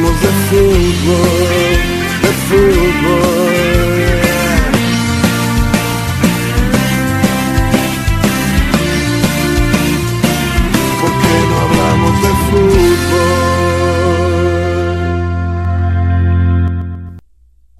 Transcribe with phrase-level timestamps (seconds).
[0.00, 1.78] Hablamos de fútbol,
[2.22, 3.52] de fútbol.
[11.00, 13.00] ¿Por qué no hablamos de fútbol?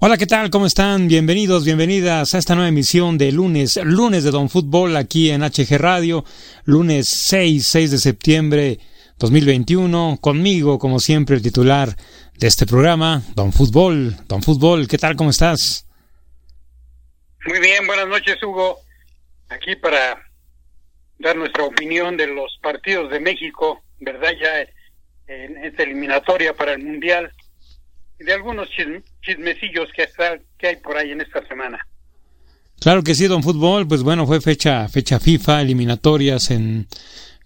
[0.03, 0.49] Hola, ¿qué tal?
[0.49, 1.07] ¿Cómo están?
[1.07, 5.77] Bienvenidos, bienvenidas a esta nueva emisión de lunes, lunes de Don Fútbol aquí en HG
[5.77, 6.25] Radio,
[6.65, 8.79] lunes 6, 6 de septiembre
[9.21, 10.17] 2021.
[10.19, 11.95] Conmigo, como siempre, el titular
[12.37, 14.15] de este programa, Don Fútbol.
[14.27, 15.15] Don Fútbol, ¿qué tal?
[15.15, 15.85] ¿Cómo estás?
[17.45, 18.79] Muy bien, buenas noches, Hugo.
[19.49, 20.19] Aquí para
[21.19, 24.31] dar nuestra opinión de los partidos de México, ¿verdad?
[24.41, 24.61] Ya
[25.27, 27.31] en esta eliminatoria para el Mundial
[28.19, 28.69] y de algunos
[29.21, 30.09] chismecillos que,
[30.57, 31.79] que hay por ahí en esta semana.
[32.79, 36.87] Claro que sí, don Fútbol, pues bueno, fue fecha, fecha FIFA, eliminatorias en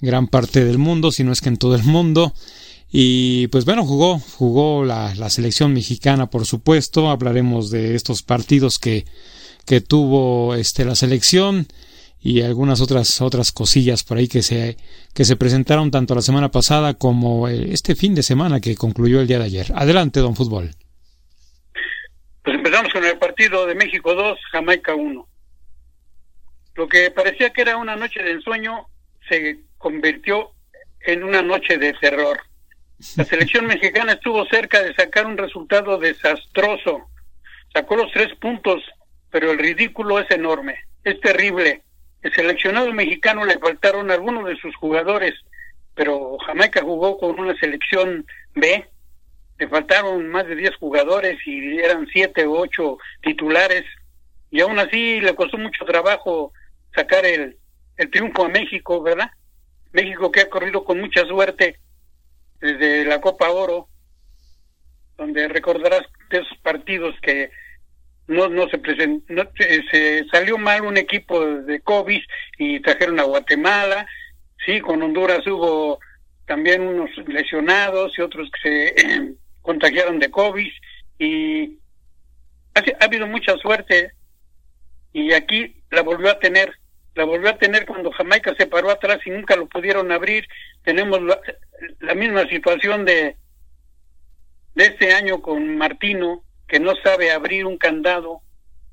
[0.06, 2.34] gran parte del mundo, si no es que en todo el mundo.
[2.92, 7.10] Y pues bueno, jugó, jugó la, la selección mexicana, por supuesto.
[7.10, 9.06] Hablaremos de estos partidos que,
[9.66, 11.68] que tuvo este, la selección
[12.26, 14.78] y algunas otras otras cosillas por ahí que se
[15.14, 19.22] que se presentaron tanto la semana pasada como eh, este fin de semana que concluyó
[19.22, 19.68] el día de ayer.
[19.76, 20.72] Adelante, don fútbol.
[22.44, 25.28] Pues empezamos con el partido de México 2, Jamaica 1.
[26.76, 28.88] Lo que parecía que era una noche de ensueño
[29.30, 30.52] se convirtió
[31.06, 32.40] en una noche de terror.
[33.16, 37.10] La selección mexicana estuvo cerca de sacar un resultado desastroso.
[37.74, 38.84] Sacó los tres puntos,
[39.30, 41.82] pero el ridículo es enorme, es terrible.
[42.22, 45.34] El seleccionado mexicano le faltaron algunos de sus jugadores,
[45.94, 48.86] pero Jamaica jugó con una selección B.
[49.58, 53.84] Le faltaron más de 10 jugadores y eran 7 o 8 titulares.
[54.52, 56.52] Y aún así le costó mucho trabajo
[56.94, 57.58] sacar el,
[57.98, 59.30] el triunfo a México, ¿verdad?
[59.96, 61.80] México que ha corrido con mucha suerte
[62.60, 63.88] desde la Copa Oro,
[65.18, 67.50] donde recordarás de esos partidos que
[68.28, 72.22] no no se presentó, no, se salió mal un equipo de COVID
[72.58, 74.06] y trajeron a Guatemala,
[74.66, 76.00] sí, con Honduras hubo
[76.46, 80.72] también unos lesionados y otros que se contagiaron de COVID.
[81.18, 81.80] Y
[82.74, 84.12] ha, ha habido mucha suerte
[85.14, 86.74] y aquí la volvió a tener
[87.16, 90.48] la volvió a tener cuando Jamaica se paró atrás y nunca lo pudieron abrir.
[90.84, 91.22] Tenemos
[92.00, 93.38] la, misma situación de,
[94.76, 98.42] de este año con Martino, que no sabe abrir un candado.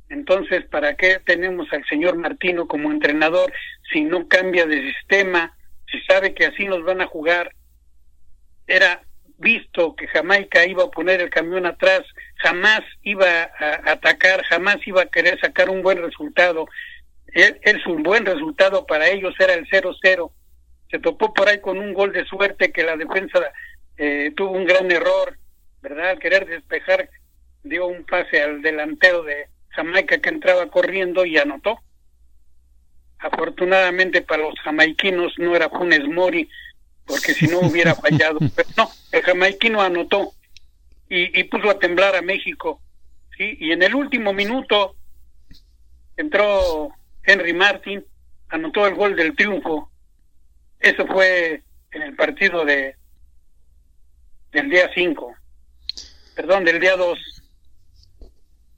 [0.08, 3.52] Entonces, ¿para qué tenemos al señor Martino como entrenador
[3.92, 5.56] si no cambia de sistema,
[5.90, 7.52] si sabe que así nos van a jugar?
[8.68, 9.02] Era
[9.38, 12.02] visto que Jamaica iba a poner el camión atrás,
[12.36, 16.68] jamás iba a atacar, jamás iba a querer sacar un buen resultado
[17.32, 20.30] es un buen resultado para ellos, era el 0-0.
[20.90, 23.40] Se topó por ahí con un gol de suerte que la defensa
[23.96, 25.38] eh, tuvo un gran error,
[25.80, 26.10] ¿verdad?
[26.10, 27.08] Al querer despejar,
[27.62, 31.78] dio un pase al delantero de Jamaica que entraba corriendo y anotó.
[33.18, 36.50] Afortunadamente para los jamaiquinos no era Funes Mori,
[37.06, 38.38] porque si no hubiera fallado.
[38.54, 40.32] Pero no, el jamaiquino anotó
[41.08, 42.82] y, y puso a temblar a México.
[43.38, 43.56] ¿sí?
[43.60, 44.96] Y en el último minuto
[46.16, 46.92] entró
[47.24, 48.04] Henry Martin
[48.48, 49.90] anotó el gol del triunfo.
[50.80, 51.62] Eso fue
[51.92, 52.96] en el partido de
[54.52, 55.34] del día 5.
[56.34, 57.18] Perdón, del día 2.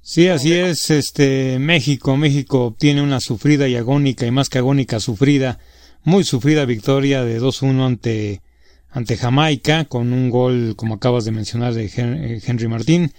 [0.01, 5.01] Sí, así es, este México, México tiene una sufrida y agónica y más que agónica
[5.01, 5.59] sufrida,
[6.03, 8.43] muy sufrida victoria de 2-1 ante
[8.91, 11.91] ante Jamaica con un gol como acabas de mencionar de
[12.47, 13.13] Henry Martín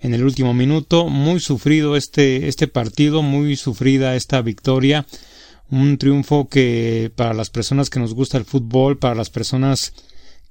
[0.00, 1.08] en el último minuto.
[1.08, 5.06] Muy sufrido este, este partido, muy sufrida esta victoria.
[5.70, 9.92] Un triunfo que para las personas que nos gusta el fútbol, para las personas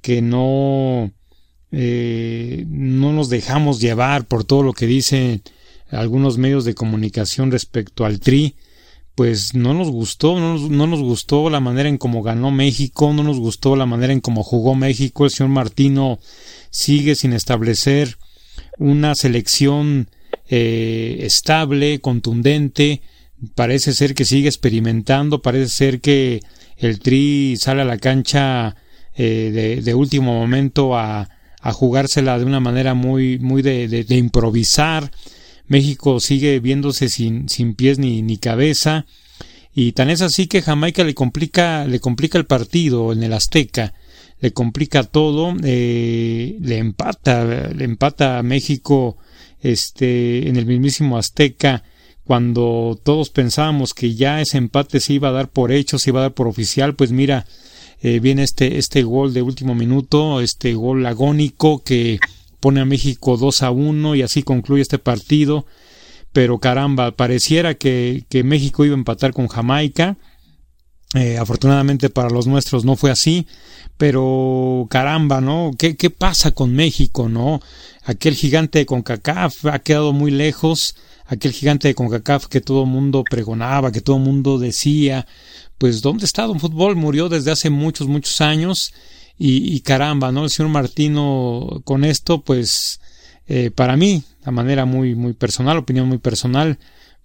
[0.01, 1.12] que no,
[1.72, 5.42] eh, no nos dejamos llevar por todo lo que dicen
[5.92, 8.56] algunos medios de comunicación respecto al Tri,
[9.16, 13.12] pues no nos gustó, no nos, no nos, gustó la manera en cómo ganó México,
[13.12, 15.25] no nos gustó la manera en cómo jugó México.
[15.25, 16.19] El señor Martino
[16.69, 18.18] sigue sin establecer
[18.80, 20.10] una selección
[20.50, 23.02] eh, estable, contundente,
[23.54, 26.42] parece ser que sigue experimentando, parece ser que
[26.78, 28.76] el Tri sale a la cancha
[29.16, 31.30] eh, de, último momento a,
[31.62, 35.12] jugársela de una manera muy, muy de, de, improvisar.
[35.68, 39.06] México sigue viéndose sin, sin pies ni, ni cabeza.
[39.76, 43.94] Y tan es así que Jamaica le complica, le complica el partido en el Azteca,
[44.39, 49.18] le complica todo, eh, le empata, le empata a México
[49.62, 51.83] este, en el mismísimo Azteca,
[52.24, 56.19] cuando todos pensábamos que ya ese empate se iba a dar por hecho, se iba
[56.19, 57.45] a dar por oficial, pues mira,
[58.01, 62.19] eh, viene este, este gol de último minuto, este gol agónico que
[62.59, 65.65] pone a México 2 a 1 y así concluye este partido.
[66.31, 70.18] Pero caramba, pareciera que, que México iba a empatar con Jamaica.
[71.15, 73.47] Eh, afortunadamente para los nuestros no fue así,
[73.97, 75.71] pero caramba, ¿no?
[75.77, 77.61] ¿Qué, ¿Qué pasa con México, no?
[78.03, 80.95] Aquel gigante de CONCACAF ha quedado muy lejos,
[81.25, 85.25] aquel gigante de CONCACAF que todo mundo pregonaba, que todo mundo decía,
[85.79, 86.95] pues ¿dónde está Don Fútbol?
[86.95, 88.94] Murió desde hace muchos, muchos años
[89.41, 90.44] y, caramba, ¿no?
[90.44, 93.00] El señor Martino con esto, pues
[93.47, 96.77] eh, para mí, de manera muy, muy personal, opinión muy personal,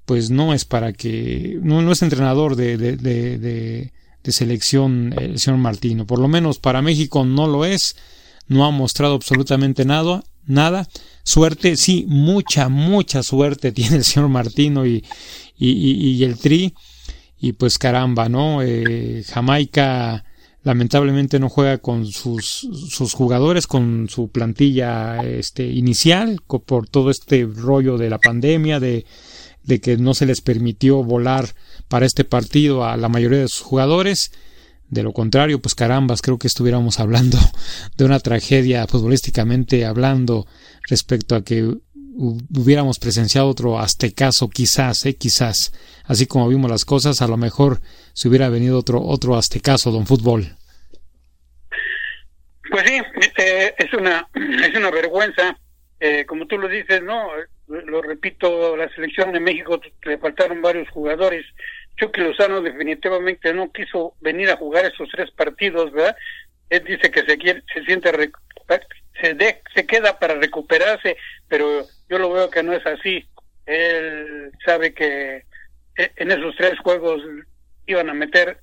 [0.04, 5.38] pues no es para que, no, no es entrenador de, de, de, de, selección el
[5.38, 7.96] señor Martino, por lo menos para México no lo es,
[8.48, 10.88] no ha mostrado absolutamente nada, nada.
[11.22, 15.04] Suerte, sí, mucha, mucha suerte tiene el señor Martino y,
[15.56, 16.74] y, y, y el Tri
[17.38, 18.62] y pues caramba, ¿no?
[18.62, 20.24] Eh, Jamaica
[20.62, 27.44] lamentablemente no juega con sus, sus jugadores, con su plantilla este, inicial, por todo este
[27.44, 29.04] rollo de la pandemia, de,
[29.64, 31.54] de que no se les permitió volar
[31.88, 34.32] para este partido a la mayoría de sus jugadores.
[34.88, 37.38] De lo contrario, pues carambas, creo que estuviéramos hablando
[37.96, 40.46] de una tragedia futbolísticamente hablando
[40.88, 41.78] respecto a que
[42.16, 45.72] hubiéramos presenciado otro aztecaso, quizás, eh, quizás,
[46.04, 47.80] así como vimos las cosas, a lo mejor
[48.12, 50.56] se hubiera venido otro otro aztecaso, don fútbol.
[52.70, 53.00] Pues sí,
[53.38, 55.58] eh, es una es una vergüenza,
[55.98, 57.28] eh, como tú lo dices, no,
[57.94, 61.46] lo repito, la selección de México le faltaron varios jugadores.
[61.96, 66.16] Chucky Lozano definitivamente no quiso venir a jugar esos tres partidos, ¿verdad?
[66.70, 68.10] Él dice que se quiere, se siente
[69.20, 73.24] se, de, se queda para recuperarse, pero yo lo veo que no es así.
[73.66, 75.44] Él sabe que
[75.96, 77.22] e, en esos tres juegos
[77.86, 78.58] iban a meter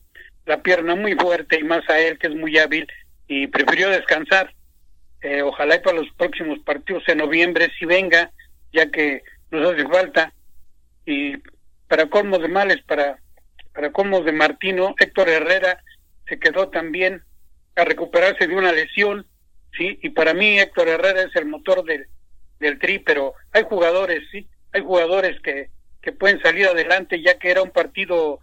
[0.46, 2.86] la pierna muy fuerte y más a él que es muy hábil
[3.30, 4.54] y prefirió descansar.
[5.22, 8.30] Eh, ojalá y para los próximos partidos en noviembre si venga,
[8.72, 10.34] ya que nos hace falta.
[11.06, 11.38] Y
[11.88, 13.20] para colmo de males, para,
[13.74, 15.84] para colmos de Martino, Héctor Herrera
[16.28, 17.24] se quedó también
[17.76, 19.26] a recuperarse de una lesión,
[19.78, 22.08] sí, y para mí Héctor Herrera es el motor del,
[22.60, 25.70] del Tri, pero hay jugadores, sí, hay jugadores que,
[26.02, 28.40] que pueden salir adelante ya que era un partido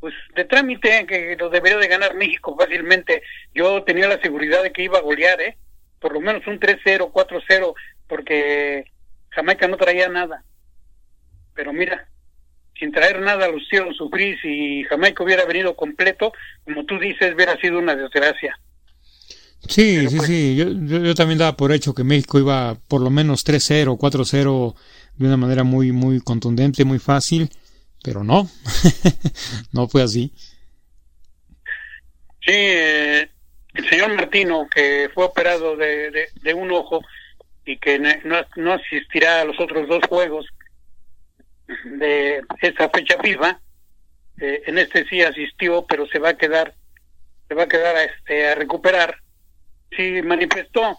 [0.00, 3.22] pues de trámite que lo debería de ganar México fácilmente.
[3.54, 5.56] Yo tenía la seguridad de que iba a golear, ¿eh?
[6.00, 7.74] Por lo menos un 3-0, 4-0,
[8.08, 8.84] porque
[9.34, 10.44] Jamaica no traía nada.
[11.54, 12.08] Pero mira,
[12.78, 14.38] sin traer nada lo hicieron sufrir.
[14.40, 16.32] Si Jamaica hubiera venido completo,
[16.64, 18.58] como tú dices, hubiera sido una desgracia.
[19.68, 20.56] Sí, sí, pues sí.
[20.56, 24.74] Yo, yo, también daba por hecho que México iba por lo menos 3-0, 4-0
[25.16, 27.48] de una manera muy, muy contundente, muy fácil,
[28.02, 28.48] pero no,
[29.72, 30.32] no fue así.
[32.44, 33.30] Sí, eh,
[33.74, 37.00] el señor Martino, que fue operado de, de, un ojo
[37.64, 40.46] y que no, no asistirá a los otros dos juegos
[41.84, 43.60] de esa fecha FIFA,
[44.40, 46.74] eh, en este sí asistió, pero se va a quedar,
[47.48, 49.22] se va a quedar a, este, a recuperar
[49.96, 50.96] sí manifestó,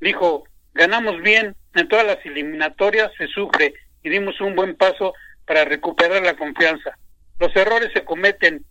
[0.00, 5.14] dijo, ganamos bien, en todas las eliminatorias se sufre y dimos un buen paso
[5.46, 6.96] para recuperar la confianza.
[7.38, 8.64] Los errores se cometen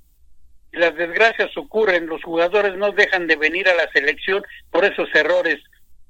[0.72, 5.10] y las desgracias ocurren, los jugadores no dejan de venir a la selección por esos
[5.16, 5.58] errores.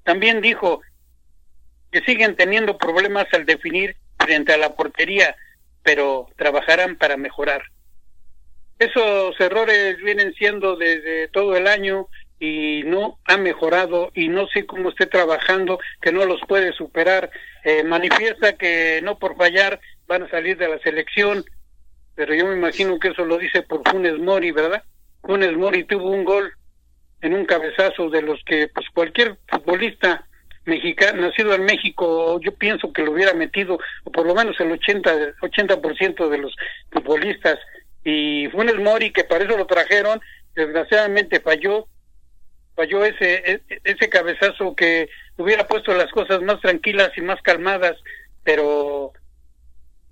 [0.04, 0.82] También dijo
[1.92, 5.36] que siguen teniendo problemas al definir frente a la portería,
[5.84, 7.64] pero trabajarán para mejorar.
[8.78, 12.08] Esos errores vienen siendo desde todo el año
[12.40, 17.30] y no ha mejorado y no sé cómo esté trabajando, que no los puede superar.
[17.66, 21.44] Eh, manifiesta que no por fallar van a salir de la selección,
[22.16, 24.84] pero yo me imagino que eso lo dice por Funes Mori, ¿verdad?
[25.22, 26.54] Funes Mori tuvo un gol
[27.22, 30.26] en un cabezazo de los que pues cualquier futbolista
[30.66, 34.72] mexicano nacido en México yo pienso que lo hubiera metido o por lo menos el
[34.72, 36.56] 80 80% de los
[36.92, 37.58] futbolistas
[38.04, 40.22] y Funes Mori que para eso lo trajeron
[40.56, 41.88] desgraciadamente falló
[42.80, 47.98] falló ese, e, ese cabezazo que hubiera puesto las cosas más tranquilas y más calmadas,
[48.46, 49.12] pero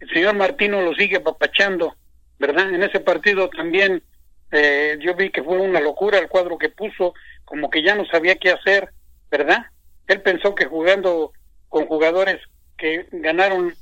[0.02, 1.96] el señor Martino lo sigue papachando,
[2.40, 2.74] ¿verdad?
[2.74, 4.04] En ese partido también
[4.52, 7.14] eh, yo vi que fue una locura el cuadro que puso,
[7.46, 8.90] como que ya no sabía qué hacer,
[9.30, 9.66] ¿verdad?
[10.08, 11.34] Él pensó que jugando
[11.70, 12.38] con jugadores
[12.78, 13.74] que ganaron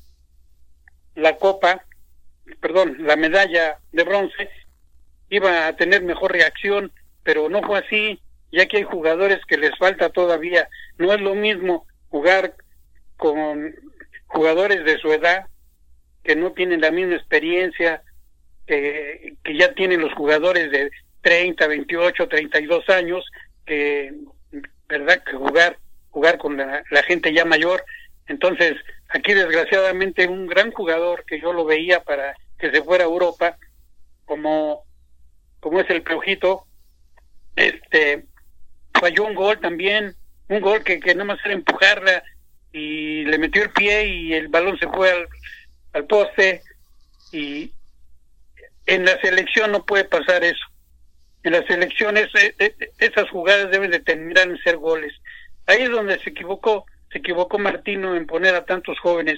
[1.16, 1.86] la copa,
[2.62, 4.50] perdón, la medalla de bronce,
[5.30, 6.92] iba a tener mejor reacción,
[7.24, 8.20] pero no fue así,
[8.52, 10.68] ya que hay jugadores que les falta todavía.
[10.98, 12.56] No es lo mismo jugar
[13.18, 13.76] con
[14.28, 15.48] jugadores de su edad
[16.24, 18.02] que no tienen la misma experiencia
[18.66, 20.90] que, que ya tienen los jugadores de
[21.22, 23.26] 30, 28, 32 años,
[23.66, 24.14] que,
[24.88, 25.24] ¿verdad?
[25.24, 25.78] Que jugar,
[26.12, 27.84] jugar con la, gente ya mayor.
[28.28, 28.76] Entonces,
[29.10, 33.58] aquí desgraciadamente un gran jugador que yo lo veía para que se fuera a Europa,
[34.26, 34.84] como,
[35.60, 36.66] como es el Peojito,
[37.56, 38.26] este,
[38.94, 40.16] falló un gol también,
[40.50, 42.24] un gol que, que nada más era empujarla
[42.72, 45.28] y le metió el pie y el balón se fue
[45.94, 46.62] al poste
[47.32, 47.72] y
[48.86, 50.66] en la selección no puede pasar eso.
[51.44, 55.14] En las selecciones eh, eh, esas jugadas deben de terminar en ser goles.
[55.68, 59.38] Ahí es donde se equivocó, se equivocó Martino en poner a tantos jóvenes,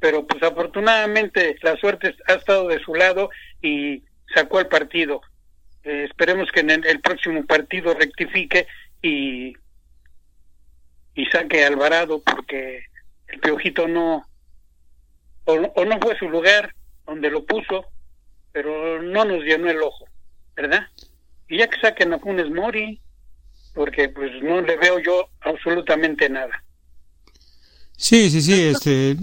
[0.00, 3.30] pero pues afortunadamente la suerte ha estado de su lado
[3.62, 5.20] y sacó el partido.
[5.84, 8.66] Eh, esperemos que en el, próximo partido rectifique
[9.02, 9.54] y
[11.14, 12.84] y saque a Alvarado porque
[13.26, 14.28] el Piojito no
[15.44, 16.72] o, o, no fue su lugar
[17.06, 17.86] donde lo puso
[18.52, 20.06] pero no nos llenó el ojo
[20.56, 20.86] verdad
[21.48, 23.00] y ya que saquen a Funes Mori
[23.74, 26.64] porque pues no le veo yo absolutamente nada.
[27.96, 29.16] Sí sí sí este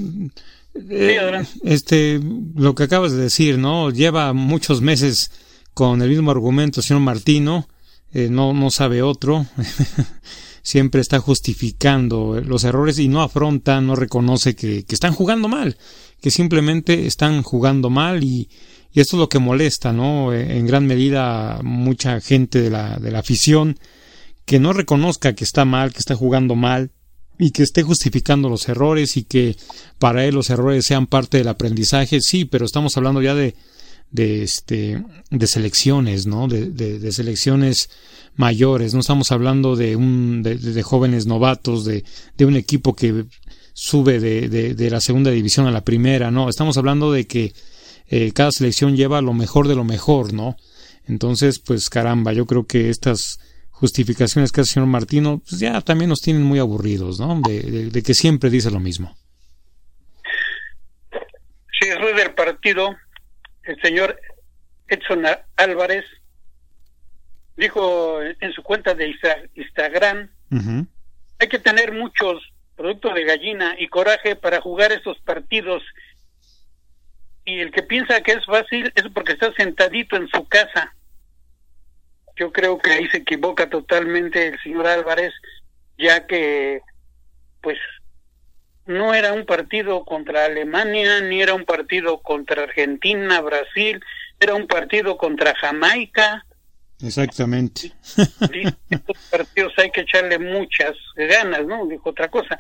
[0.90, 2.20] eh, este
[2.56, 5.32] lo que acabas de decir no lleva muchos meses
[5.74, 7.68] con el mismo argumento señor Martino
[8.14, 9.46] eh, no no sabe otro
[10.66, 15.78] siempre está justificando los errores y no afronta, no reconoce que, que están jugando mal,
[16.22, 18.50] que simplemente están jugando mal y,
[18.96, 20.34] y, esto es lo que molesta, ¿no?
[20.34, 23.78] En gran medida mucha gente de la, de la afición
[24.46, 26.92] que no reconozca que está mal, que está jugando mal
[27.38, 29.58] y que esté justificando los errores y que
[30.00, 33.56] para él los errores sean parte del aprendizaje, sí, pero estamos hablando ya de,
[34.12, 36.48] de este de selecciones, ¿no?
[36.48, 37.90] De, de, de selecciones
[38.36, 42.04] mayores, no estamos hablando de, un, de, de jóvenes novatos, de,
[42.38, 43.26] de, un equipo que
[43.74, 47.54] sube de, de, la segunda división a la primera, no, estamos hablando de que
[48.10, 50.56] eh, cada selección lleva lo mejor de lo mejor, ¿no?
[51.08, 55.82] Entonces, pues caramba, yo creo que estas justificaciones que hace el señor Martino, pues ya
[55.82, 57.42] también nos tienen muy aburridos, ¿no?
[57.42, 59.16] De, de que siempre dice lo mismo.
[61.80, 62.96] Sí, después del partido,
[63.64, 64.20] el señor
[64.88, 65.26] Edson
[65.58, 66.06] Álvarez
[67.58, 69.14] dijo en su cuenta de
[69.56, 70.30] Instagram,
[71.40, 72.42] hay que tener muchos
[72.76, 75.84] productos de gallina y coraje para jugar esos partidos.
[77.46, 80.96] Y el que piensa que es fácil es porque está sentadito en su casa.
[82.36, 85.34] Yo creo que ahí se equivoca totalmente el señor Álvarez,
[85.98, 86.82] ya que
[87.62, 87.78] pues
[88.86, 94.04] no era un partido contra Alemania, ni era un partido contra Argentina, Brasil,
[94.40, 96.46] era un partido contra Jamaica,
[97.02, 97.92] Exactamente.
[98.90, 101.86] Estos partidos hay que echarle muchas ganas, ¿no?
[101.88, 102.60] Dijo otra cosa.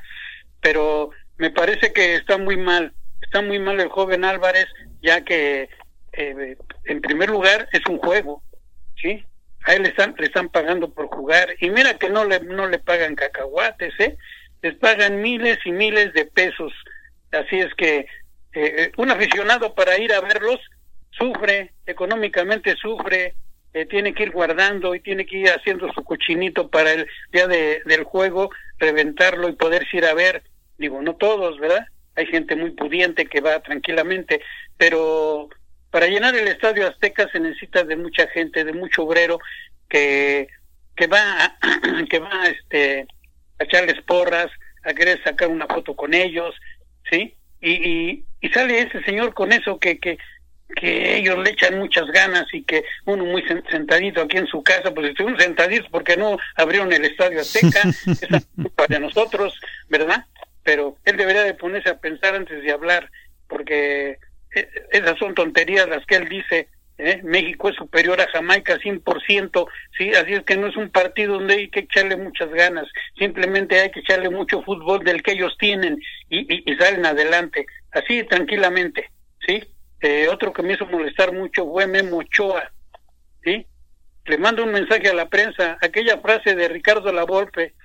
[0.62, 2.94] Pero me parece que está muy mal,
[3.36, 4.65] está muy mal el joven Álvarez,
[5.01, 5.68] ya que
[6.13, 8.42] eh, en primer lugar es un juego,
[8.96, 9.25] ¿sí?
[9.65, 12.65] A él le están, le están pagando por jugar y mira que no le, no
[12.65, 14.15] le pagan cacahuates, ¿eh?
[14.62, 16.72] Les pagan miles y miles de pesos.
[17.34, 18.08] Así es que
[18.54, 20.62] eh, un aficionado para ir a verlos
[21.12, 23.36] sufre, económicamente sufre,
[23.74, 27.48] eh, tiene que ir guardando y tiene que ir haciendo su cochinito para el día
[27.48, 30.42] de, del juego, reventarlo y poder ir a ver.
[30.77, 31.86] Digo, no todos, ¿verdad?
[32.16, 34.42] Hay gente muy pudiente que va tranquilamente,
[34.78, 35.50] pero
[35.92, 39.40] para llenar el estadio Azteca se necesita de mucha gente, de mucho obrero
[39.90, 40.48] que
[40.96, 41.58] que va a,
[42.10, 43.08] que va este
[43.60, 44.48] a echarles porras,
[44.84, 46.54] a querer sacar una foto con ellos,
[47.10, 47.36] ¿sí?
[47.62, 50.18] Y, y, y sale ese señor con eso que, que,
[50.76, 54.94] que ellos le echan muchas ganas y que uno muy sentadito aquí en su casa,
[54.94, 58.42] pues estuvimos sentaditos porque no abrieron el estadio Azteca, esa
[58.90, 59.58] de nosotros,
[59.88, 60.26] ¿verdad?
[60.66, 63.10] Pero él debería de ponerse a pensar antes de hablar,
[63.48, 64.18] porque
[64.56, 66.68] eh, esas son tonterías las que él dice,
[66.98, 67.22] ¿eh?
[67.24, 70.10] México es superior a Jamaica 100%, ¿sí?
[70.10, 73.92] Así es que no es un partido donde hay que echarle muchas ganas, simplemente hay
[73.92, 79.12] que echarle mucho fútbol del que ellos tienen y, y, salen adelante, así tranquilamente,
[79.46, 79.64] ¿sí?
[80.02, 82.72] Eh, otro que me hizo molestar mucho fue Memo Ochoa,
[83.44, 83.68] ¿sí?
[84.26, 87.76] Le mando un mensaje a la prensa, aquella frase de Ricardo Lavolpe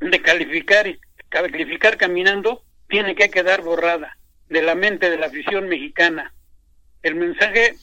[0.00, 0.98] de calificar y
[1.30, 4.18] calificar caminando tiene que quedar borrada
[4.48, 6.34] de la mente de la afición mexicana.
[7.02, 7.76] El mensaje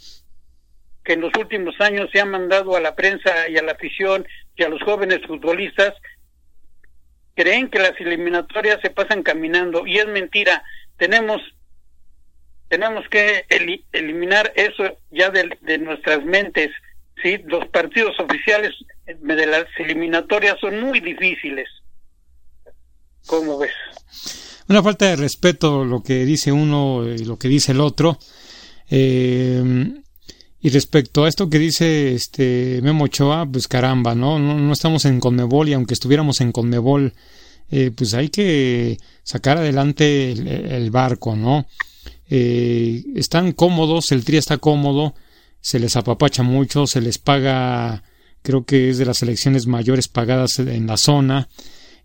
[1.04, 4.28] que en los últimos años se ha mandado a la prensa y a la afición
[4.56, 5.94] y a los jóvenes futbolistas
[7.34, 10.62] creen que las eliminatorias se pasan caminando y es mentira.
[10.98, 11.42] Tenemos
[12.68, 13.46] tenemos que
[13.94, 16.70] eliminar eso ya de, de, nuestras mentes.
[17.24, 18.74] Sí, los partidos oficiales
[19.06, 21.70] de las eliminatorias son muy difíciles.
[23.28, 23.72] ¿Cómo ves?
[24.68, 28.18] Una falta de respeto lo que dice uno y lo que dice el otro.
[28.90, 29.94] Eh,
[30.60, 34.40] y respecto a esto que dice este Memo Ochoa, pues caramba, ¿no?
[34.40, 37.14] No, estamos en Conmebol y aunque estuviéramos en Conmebol,
[37.70, 41.68] eh, pues hay que sacar adelante el, barco, ¿no?
[42.30, 45.14] Eh, están cómodos, el Tri está cómodo,
[45.62, 48.04] se les apapacha mucho, se les paga,
[48.42, 51.50] creo que es de las selecciones mayores pagadas en la zona,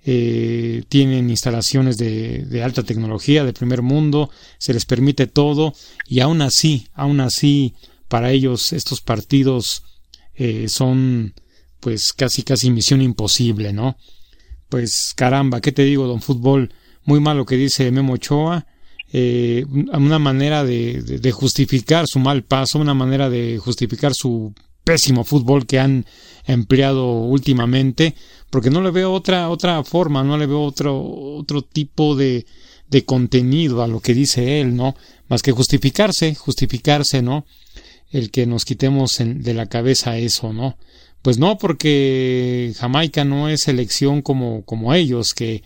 [0.04, 5.74] eh, tienen instalaciones de, de, alta tecnología, de primer mundo, se les permite todo
[6.08, 7.74] y aún así, aún así,
[8.08, 9.84] para ellos estos partidos
[10.34, 11.34] eh, son
[11.78, 13.96] pues casi casi misión imposible, ¿no?
[14.68, 16.72] Pues caramba, ¿qué te digo, don Fútbol?
[17.04, 18.66] Muy mal lo que dice Memo Ochoa,
[19.12, 24.54] eh, una manera de, de, justificar su mal paso, una manera de justificar su
[24.84, 26.06] pésimo fútbol que han
[26.44, 28.14] empleado últimamente,
[28.50, 32.46] porque no le veo otra otra forma, no le veo otro otro tipo de,
[32.88, 34.96] de contenido a lo que dice él, ¿no?
[35.28, 37.46] Más que justificarse, justificarse, ¿no?
[38.12, 40.76] el que nos quitemos de la cabeza eso, ¿no?
[41.22, 45.62] Pues no, porque Jamaica no es selección como, como ellos, que,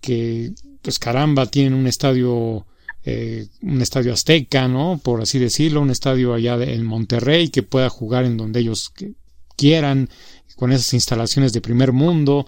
[0.00, 2.66] que, pues caramba, tienen un estadio,
[3.04, 5.00] eh, un estadio azteca, ¿no?
[5.02, 8.92] Por así decirlo, un estadio allá en Monterrey que pueda jugar en donde ellos
[9.56, 10.08] quieran,
[10.56, 12.46] con esas instalaciones de primer mundo,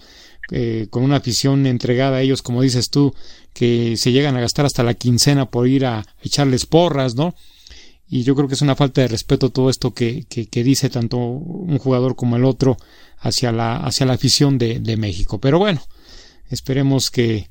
[0.51, 3.13] eh, con una afición entregada a ellos, como dices tú,
[3.53, 7.35] que se llegan a gastar hasta la quincena por ir a echarles porras, ¿no?
[8.07, 11.17] y yo creo que es una falta de respeto todo esto que, que, dice tanto
[11.17, 12.77] un jugador como el otro
[13.17, 15.39] hacia la, hacia la afición de, de México.
[15.39, 15.81] Pero bueno,
[16.49, 17.49] esperemos que,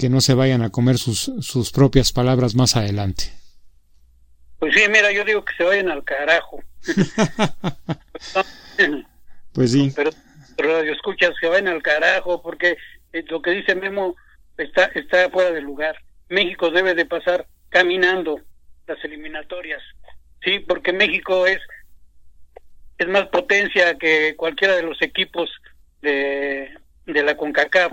[0.00, 3.24] que no se vayan a comer sus, sus propias palabras más adelante.
[4.58, 6.64] Pues sí, mira, yo digo que se vayan al carajo.
[9.52, 9.92] pues sí.
[9.94, 10.10] Pero,
[10.56, 12.78] pero escuchas que vayan al carajo porque
[13.12, 14.16] eh, lo que dice Memo
[14.56, 15.96] está, está fuera de lugar.
[16.30, 18.40] México debe de pasar caminando
[18.86, 19.82] las eliminatorias,
[20.42, 21.60] sí, porque México es
[22.98, 25.50] es más potencia que cualquiera de los equipos
[26.02, 26.68] de,
[27.06, 27.92] de la CONCACAF.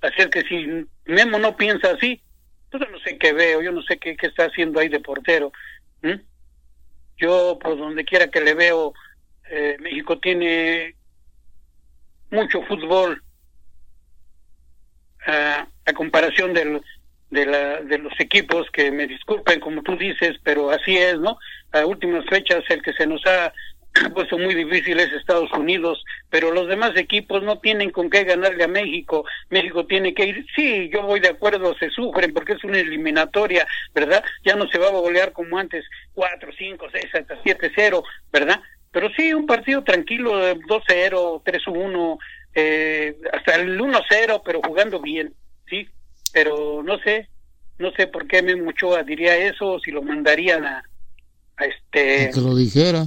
[0.00, 2.20] Así es que si Memo no piensa así,
[2.70, 5.00] pues yo no sé qué veo, yo no sé qué, qué está haciendo ahí de
[5.00, 5.52] portero.
[7.16, 8.92] Yo, por donde quiera que le veo,
[9.50, 10.94] eh, México tiene
[12.30, 13.22] mucho fútbol
[15.26, 16.82] a, a comparación del,
[17.30, 21.38] de, la, de los equipos que me disculpen como tú dices, pero así es, ¿no?
[21.72, 23.52] A últimas fechas el que se nos ha
[24.14, 28.64] puesto muy difícil es Estados Unidos, pero los demás equipos no tienen con qué ganarle
[28.64, 29.24] a México.
[29.50, 33.66] México tiene que ir, sí, yo voy de acuerdo, se sufren porque es una eliminatoria,
[33.94, 34.24] ¿verdad?
[34.44, 38.60] Ya no se va a golear como antes, 4, 5, 6, hasta 7, 0, ¿verdad?
[38.90, 42.18] Pero sí, un partido tranquilo, 2-0, 3-1,
[42.54, 45.34] eh, hasta el 1-0, pero jugando bien,
[45.68, 45.88] ¿sí?
[46.36, 47.30] pero no sé,
[47.78, 50.84] no sé por qué Memo Ochoa diría eso, si lo mandarían a,
[51.56, 52.30] a este...
[52.34, 53.06] Que lo dijera.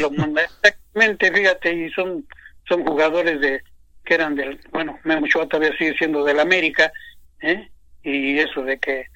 [0.00, 2.26] Lo mandaría exactamente, fíjate, y son,
[2.68, 3.62] son jugadores de
[4.04, 6.92] que eran del, bueno, Memo Ochoa todavía sigue siendo del América,
[7.42, 7.68] ¿eh?
[8.02, 9.06] y eso de que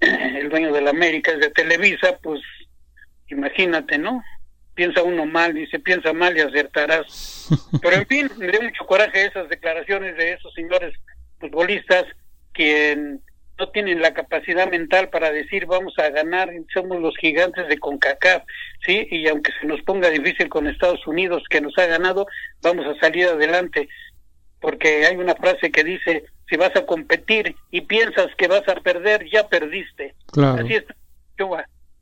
[0.00, 2.40] el dueño del América es de Televisa, pues
[3.28, 4.22] imagínate, ¿no?
[4.74, 7.48] Piensa uno mal, dice, piensa mal y acertarás.
[7.82, 10.94] Pero en fin, me dio mucho coraje esas declaraciones de esos señores
[11.40, 12.04] futbolistas
[12.52, 13.22] quien
[13.58, 18.42] no tienen la capacidad mental para decir vamos a ganar, somos los gigantes de CONCACAF,
[18.84, 19.06] ¿sí?
[19.10, 22.26] Y aunque se nos ponga difícil con Estados Unidos que nos ha ganado,
[22.62, 23.88] vamos a salir adelante,
[24.60, 28.76] porque hay una frase que dice, si vas a competir y piensas que vas a
[28.76, 30.14] perder, ya perdiste.
[30.32, 30.62] Claro.
[30.62, 30.94] Así está,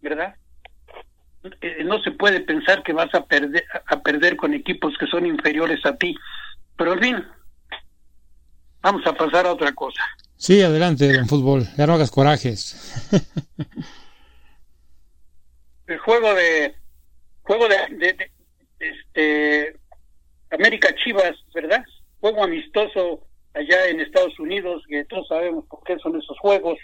[0.01, 0.35] ¿verdad?
[1.61, 5.27] Eh, no se puede pensar que vas a perder, a perder con equipos que son
[5.27, 6.17] inferiores a ti.
[6.77, 7.25] Pero en fin,
[8.81, 10.03] vamos a pasar a otra cosa.
[10.37, 11.67] Sí, adelante, don Fútbol.
[11.77, 12.77] Ya no hagas corajes.
[15.87, 16.75] El juego de
[17.43, 18.17] juego de,
[18.79, 19.77] este
[20.51, 21.83] América Chivas, ¿verdad?
[22.21, 26.79] Juego amistoso allá en Estados Unidos, que todos sabemos por qué son esos juegos,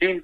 [0.00, 0.22] ¿sí?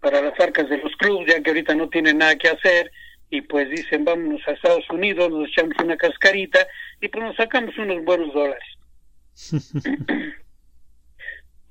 [0.00, 2.90] Para las arcas de los clubes, ya que ahorita no tienen nada que hacer,
[3.30, 6.66] y pues dicen, vámonos a Estados Unidos, nos echamos una cascarita,
[7.00, 8.64] y pues nos sacamos unos buenos dólares.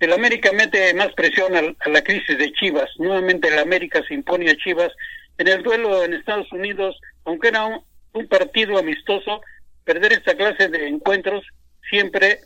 [0.04, 2.90] el América mete más presión a, la crisis de Chivas.
[2.98, 4.92] Nuevamente el América se impone a Chivas.
[5.38, 9.42] En el duelo en Estados Unidos, aunque era un, partido amistoso,
[9.84, 11.44] perder esta clase de encuentros
[11.90, 12.42] siempre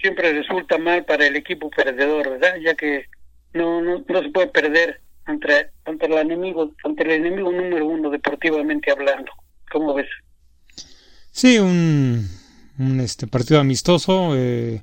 [0.00, 2.56] siempre resulta mal para el equipo perdedor, ¿verdad?
[2.62, 3.06] Ya que
[3.54, 8.10] no, no, no se puede perder ante, ante el enemigo, ante el enemigo número uno
[8.10, 9.32] deportivamente hablando.
[9.70, 10.08] ¿Cómo ves?
[11.30, 12.28] Sí, un,
[12.78, 14.82] un este partido amistoso, eh,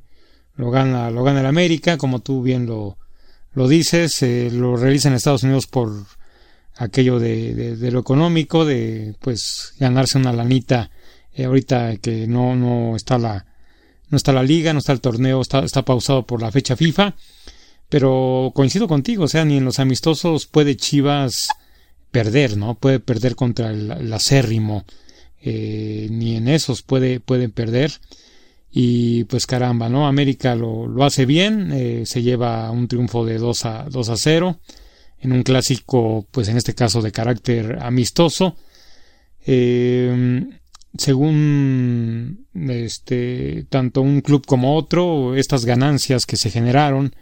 [0.62, 2.95] lo gana, lo gana el América, como tú bien lo,
[3.56, 5.91] lo dices, eh, lo realiza en Estados Unidos por
[6.76, 10.91] aquello de, lo económico, de pues ganarse una lanita
[11.34, 13.47] eh, ahorita que no, no está la
[14.12, 17.15] no está la liga, no está el torneo, está, está pausado por la fecha FIFA,
[17.89, 21.47] pero coincido contigo, o sea, ni en los amistosos puede Chivas
[22.12, 22.76] perder, ¿no?
[22.76, 24.86] Puede perder contra el, acérrimo,
[25.41, 27.93] eh, ni en esos puede, pueden perder.
[28.71, 30.07] Y pues caramba, ¿no?
[30.07, 34.15] América lo, lo hace bien, eh, se lleva un triunfo de 2 a, 2 a
[34.15, 34.60] 0
[35.19, 38.55] en un clásico, pues en este caso de carácter amistoso.
[39.45, 40.47] Eh,
[40.97, 47.15] según este tanto un club como otro, estas ganancias que se generaron,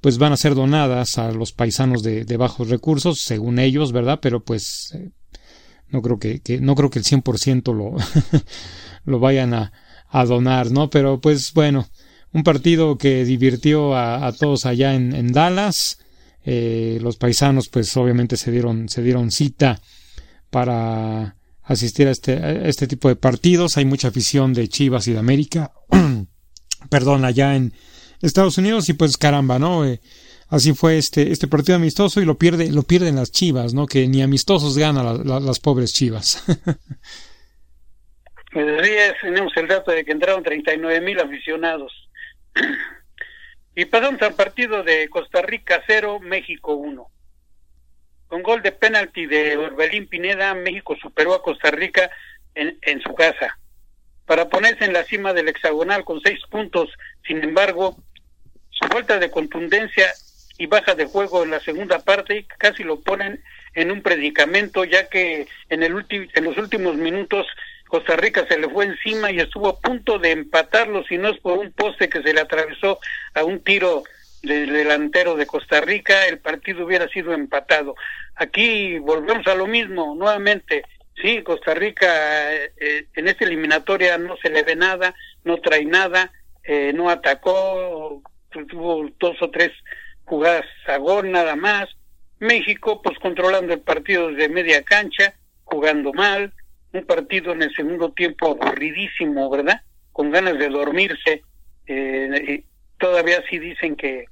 [0.00, 4.18] pues van a ser donadas a los paisanos de, bajos recursos, según ellos, ¿verdad?
[4.20, 5.10] Pero pues eh,
[5.88, 7.94] no creo que, no creo que el 100% lo,
[9.04, 9.72] lo vayan a,
[10.12, 10.90] a, donar, ¿no?
[10.90, 11.88] Pero pues bueno,
[12.32, 15.98] un partido que divirtió a, a todos allá en, Dallas,
[16.44, 19.80] eh, los paisanos pues obviamente se dieron, se dieron cita
[20.50, 23.76] para asistir a este, este tipo de partidos.
[23.76, 25.72] Hay mucha afición de Chivas y de América.
[26.90, 27.72] Perdón, allá en
[28.20, 29.84] Estados Unidos y pues caramba, ¿no?
[29.84, 30.00] Eh,
[30.48, 33.86] así fue este, este partido amistoso y lo pierde, lo pierden las Chivas, ¿no?
[33.86, 36.42] Que ni amistosos ganan las pobres Chivas.
[38.52, 41.92] pues tenemos el dato de que entraron 39 mil aficionados.
[43.74, 47.06] Y pasamos al partido de Costa Rica 0, México 1.
[48.26, 52.10] Con gol de penalti de Orbelín Pineda, México superó a Costa Rica
[52.54, 53.58] en, en su casa
[54.26, 56.90] para ponerse en la cima del hexagonal con seis puntos.
[57.26, 57.96] Sin embargo,
[58.70, 60.12] su falta de contundencia
[60.58, 63.42] y baja de juego en la segunda parte casi lo ponen
[63.74, 67.46] en un predicamento, ya que en, el en los últimos minutos
[67.92, 71.38] Costa Rica se le fue encima y estuvo a punto de empatarlo, si no es
[71.40, 72.98] por un poste que se le atravesó
[73.34, 74.02] a un tiro
[74.42, 77.94] del delantero de Costa Rica, el partido hubiera sido empatado.
[78.36, 80.84] Aquí volvemos a lo mismo, nuevamente,
[81.20, 85.84] sí, Costa Rica eh, eh, en esta eliminatoria no se le ve nada, no trae
[85.84, 86.32] nada,
[86.64, 88.22] eh, no atacó,
[88.70, 89.70] tuvo dos o tres
[90.24, 91.90] jugadas a gol nada más.
[92.38, 96.54] México, pues controlando el partido desde media cancha, jugando mal,
[96.92, 99.82] un partido en el segundo tiempo aburridísimo, ¿verdad?
[100.12, 101.42] Con ganas de dormirse.
[101.86, 102.64] Eh,
[102.98, 104.26] todavía sí dicen que,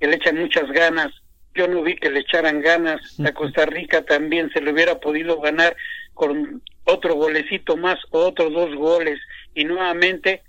[0.00, 1.12] le echan muchas ganas.
[1.54, 3.00] Yo no vi que le echaran ganas.
[3.20, 5.76] A Costa Rica también se le hubiera podido ganar
[6.12, 9.20] con otro golecito más o otros dos goles.
[9.54, 10.42] Y nuevamente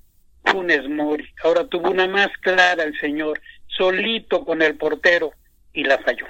[0.45, 1.27] Funes Mori.
[1.43, 5.31] Ahora tuvo una más clara el señor, solito con el portero
[5.73, 6.25] y la falló.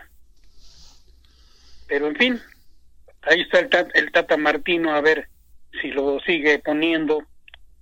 [1.88, 2.42] Pero en fin,
[3.26, 5.28] ahí está el, el Tata Martino a ver
[5.82, 7.24] si lo sigue poniendo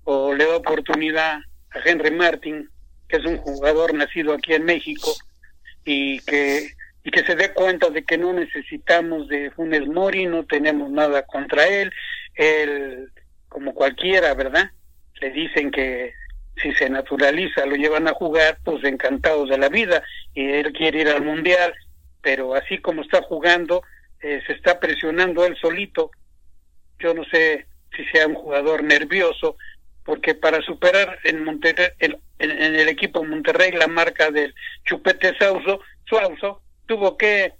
[0.04, 1.40] o le da oportunidad
[1.72, 2.70] a Henry Martin,
[3.08, 5.12] que es un jugador nacido aquí en México
[5.86, 6.72] y que
[7.06, 11.24] y que se dé cuenta de que no necesitamos de Funes Mori, no tenemos nada
[11.24, 11.92] contra él,
[12.36, 13.12] él
[13.50, 14.72] como cualquiera, ¿verdad?
[15.20, 16.14] Le dicen que
[16.62, 20.02] si se naturaliza lo llevan a jugar, pues encantados de la vida
[20.34, 21.74] y él quiere ir al mundial,
[22.22, 23.84] pero así como está jugando,
[24.24, 26.12] eh, se está presionando él solito.
[27.00, 29.58] Yo no sé si sea un jugador nervioso,
[30.04, 34.56] porque para superar en, Monterrey, en, el equipo Monterrey la marca del
[34.86, 35.82] Chupete Sauso,
[36.86, 37.54] tuvo que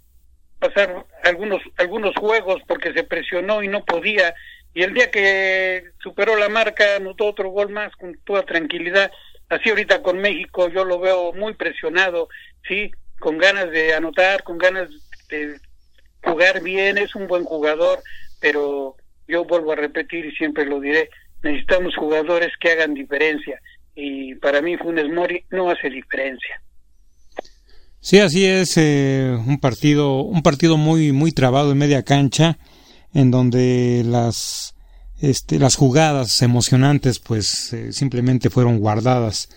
[0.58, 4.34] pasar algunos algunos juegos porque se presionó y no podía.
[4.72, 9.12] Y el día que superó la marca anotó otro gol más con toda tranquilidad.
[9.48, 12.28] Así ahorita con México yo lo veo muy presionado
[12.66, 14.88] sí con ganas de anotar con ganas
[15.28, 15.60] de
[16.24, 18.00] jugar bien, es un buen jugador,
[18.40, 18.96] pero
[19.28, 21.08] yo vuelvo a repetir y siempre lo diré,
[21.42, 23.60] necesitamos jugadores que hagan diferencia
[23.94, 26.60] y para mí Funes Mori no hace diferencia.
[28.00, 32.58] Sí, así es eh, un partido un partido muy muy trabado en media cancha
[33.14, 34.74] en donde las
[35.22, 39.48] este, las jugadas emocionantes pues eh, simplemente fueron guardadas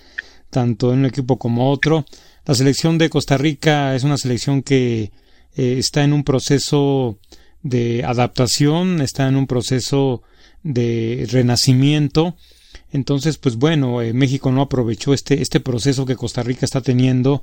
[0.49, 2.06] tanto en un equipo como otro.
[2.45, 5.12] La selección de Costa Rica es una selección que
[5.55, 7.17] eh, está en un proceso
[7.63, 10.21] de adaptación, está en un proceso
[10.63, 12.36] de renacimiento.
[12.91, 17.41] Entonces, pues bueno, eh, México no aprovechó este, este proceso que Costa Rica está teniendo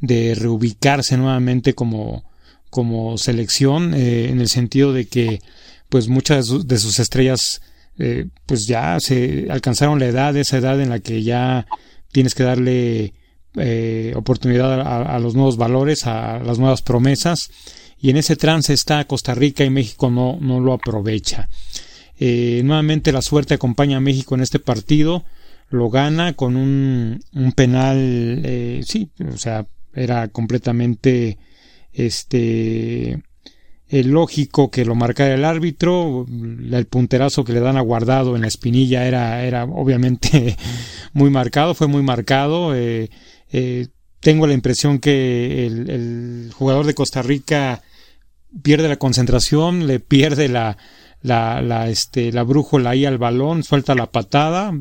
[0.00, 2.24] de reubicarse nuevamente como,
[2.70, 5.40] como selección, eh, en el sentido de que
[5.88, 7.60] pues muchas de sus estrellas
[8.44, 11.66] pues ya se alcanzaron la edad, esa edad en la que ya
[12.12, 13.14] tienes que darle
[13.58, 17.50] eh, oportunidad a, los nuevos valores, a las nuevas promesas,
[17.98, 21.48] y en ese trance está Costa Rica y México no, no lo aprovecha.
[22.18, 25.24] Eh, nuevamente la suerte acompaña a México en este partido,
[25.70, 27.96] lo gana con un, un penal,
[28.44, 31.38] eh, sí, o sea, era completamente
[31.92, 33.22] este
[33.88, 38.48] lógico que lo marcara el árbitro, el punterazo que le dan a guardado en la
[38.48, 40.56] espinilla era, era obviamente
[41.12, 42.74] muy marcado, fue muy marcado.
[43.52, 43.88] Eh,
[44.20, 47.82] tengo la impresión que el, jugador de Costa Rica
[48.62, 50.78] pierde la concentración, le pierde la,
[51.22, 54.72] la, la, este, la brújula ahí al balón, suelta la patada,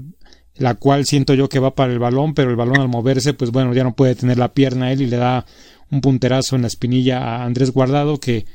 [0.55, 3.51] la cual siento yo que va para el balón, pero el balón al moverse, pues
[3.51, 5.45] bueno, ya no puede tener la pierna él y le da
[5.91, 8.45] un punterazo en la espinilla a Andrés Guardado que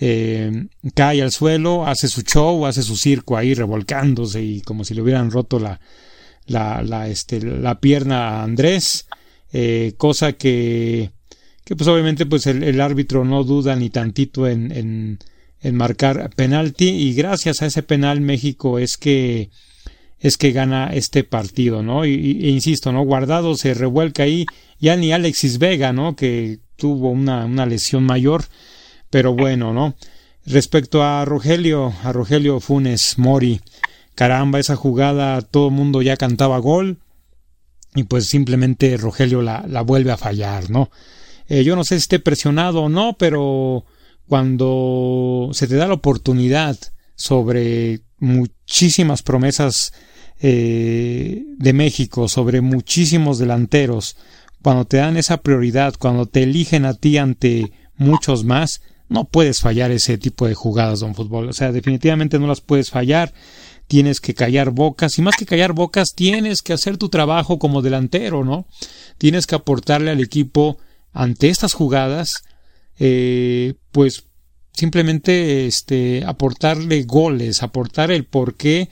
[0.00, 4.94] eh, cae al suelo, hace su show, hace su circo ahí revolcándose y como si
[4.94, 5.80] le hubieran roto la,
[6.46, 9.06] la, la, este, la pierna a Andrés,
[9.52, 11.10] eh, cosa que,
[11.64, 15.18] que pues obviamente pues el, árbitro no duda ni tantito en, en,
[15.60, 19.50] en marcar penalti y gracias a ese penal México es que
[20.18, 22.06] es que gana este partido, ¿no?
[22.06, 23.02] Y, y, e insisto, ¿no?
[23.02, 24.46] Guardado se revuelca ahí,
[24.78, 26.14] ya ni Alexis Vega, ¿no?
[26.14, 28.44] Que tuvo una, una lesión mayor,
[29.10, 29.96] pero bueno, ¿no?
[30.46, 33.60] Respecto a Rogelio, a Rogelio Funes Mori,
[34.14, 36.98] caramba, esa jugada todo el mundo ya cantaba gol
[37.94, 40.90] y pues simplemente Rogelio la, la vuelve a fallar, ¿no?
[41.48, 43.84] Eh, yo no sé si esté presionado o no, pero
[44.26, 46.78] cuando se te da la oportunidad
[47.14, 49.92] sobre muchísimas promesas
[50.40, 54.16] eh, de México, sobre muchísimos delanteros,
[54.62, 59.60] cuando te dan esa prioridad, cuando te eligen a ti ante muchos más, no puedes
[59.60, 61.48] fallar ese tipo de jugadas, don fútbol.
[61.48, 63.34] O sea, definitivamente no las puedes fallar.
[63.86, 65.18] Tienes que callar bocas.
[65.18, 68.66] Y más que callar bocas, tienes que hacer tu trabajo como delantero, ¿no?
[69.18, 70.78] Tienes que aportarle al equipo
[71.12, 72.42] ante estas jugadas,
[72.98, 74.24] eh, pues
[74.72, 78.88] simplemente este, aportarle goles, aportar el por qué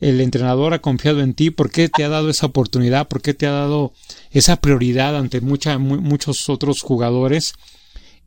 [0.00, 3.34] el entrenador ha confiado en ti, por qué te ha dado esa oportunidad, por qué
[3.34, 3.92] te ha dado
[4.32, 7.54] esa prioridad ante muchos otros jugadores.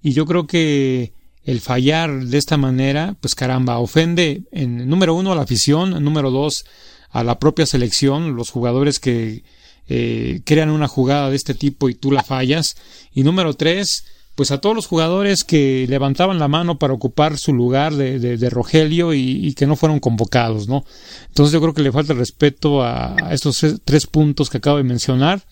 [0.02, 1.14] Y yo creo que
[1.46, 6.32] el fallar de esta manera, pues caramba, ofende en número uno a la afición, número
[6.32, 6.66] dos
[7.12, 9.44] a la propia selección, los jugadores que
[9.88, 12.76] eh, crean una jugada de este tipo y tú la fallas,
[13.14, 17.54] y número tres, pues a todos los jugadores que levantaban la mano para ocupar su
[17.54, 20.84] lugar de, de, de Rogelio y, y, que no fueron convocados, ¿no?
[21.28, 24.78] Entonces yo creo que le falta respeto a, a estos tres, tres puntos que acabo
[24.78, 25.44] de mencionar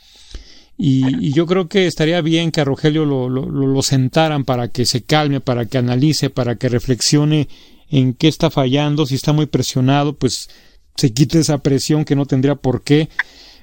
[0.85, 4.67] y, y, yo creo que estaría bien que a Rogelio lo, lo, lo, sentaran para
[4.67, 7.47] que se calme, para que analice, para que reflexione
[7.89, 10.49] en qué está fallando, si está muy presionado, pues
[10.97, 13.07] se quite esa presión que no tendría por qué.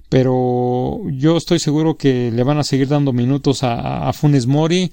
[0.08, 4.90] Pero yo estoy seguro que le van a seguir dando minutos a, a Funes Mori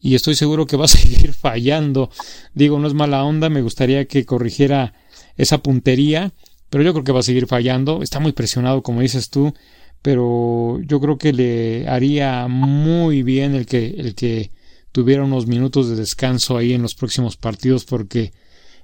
[0.00, 2.10] y estoy seguro que va a seguir fallando.
[2.54, 4.94] Digo, no es mala onda, me gustaría que corrigiera
[5.36, 6.32] esa puntería,
[6.70, 8.02] pero yo creo que va a seguir fallando.
[8.02, 9.54] Está muy presionado, como dices tú
[10.02, 14.50] pero yo creo que le haría muy bien el que, el que
[14.92, 18.32] tuviera unos minutos de descanso ahí en los próximos partidos porque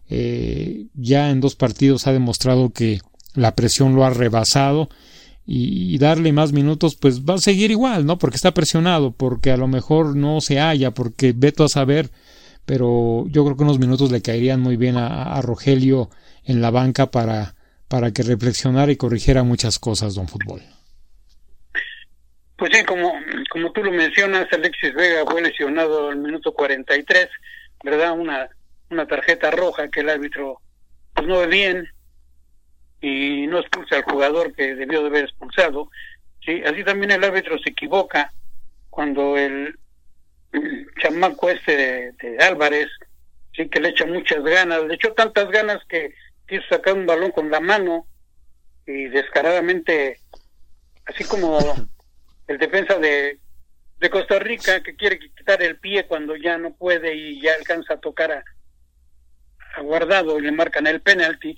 [0.09, 3.01] eh, ya en dos partidos ha demostrado que
[3.35, 4.89] la presión lo ha rebasado
[5.47, 8.19] y, darle más minutos pues va a seguir igual, ¿no?
[8.19, 12.11] Porque está presionado, porque a lo mejor no se halla, porque veto a saber,
[12.65, 16.09] pero yo creo que unos minutos le caerían muy bien a, a Rogelio
[16.45, 17.57] en la banca para,
[17.89, 20.63] para que reflexionara y corrigiera muchas cosas, don Fútbol.
[22.57, 23.13] Pues sí, como,
[23.51, 27.29] como tú lo mencionas, Alexis Vega fue lesionado al minuto 43,
[27.83, 28.13] ¿verdad?
[28.13, 28.49] Una,
[28.91, 30.61] una tarjeta roja que el árbitro
[31.15, 31.89] pues no ve bien
[33.01, 35.91] y no expulsa al jugador que debió de haber expulsado.
[36.45, 38.33] Sí, así también el árbitro se equivoca
[38.91, 39.77] cuando el,
[40.53, 42.89] el chamaco este de, de, Álvarez,
[43.55, 46.15] sí que le echa muchas ganas, le echó tantas ganas que
[46.47, 48.07] quiso sacar un balón con la mano
[48.87, 50.21] y descaradamente,
[51.07, 51.59] así como
[52.47, 53.39] el defensa de,
[53.99, 57.95] de Costa Rica que quiere quitar el pie cuando ya no puede y ya alcanza
[57.95, 58.45] a tocar a,
[59.77, 61.57] a guardado y le marcan el penalti.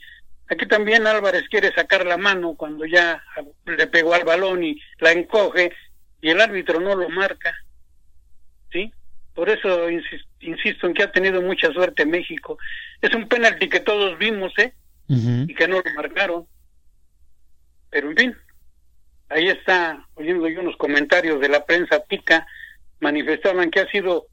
[0.48, 3.22] Aquí también Álvarez quiere sacar la mano cuando ya
[3.64, 5.72] le pegó al balón y la encoge
[6.20, 7.54] y el árbitro no lo marca.
[8.72, 8.92] ¿Sí?
[9.34, 9.90] Por eso
[10.40, 12.58] insisto en que ha tenido mucha suerte México.
[13.02, 14.72] Es un penalti que todos vimos, ¿eh?
[15.08, 15.50] Uh -huh.
[15.50, 16.46] Y que no lo marcaron.
[17.90, 18.36] Pero en fin,
[19.28, 22.46] ahí está oyendo yo unos comentarios de la prensa tica,
[23.00, 24.26] manifestaban que ha sido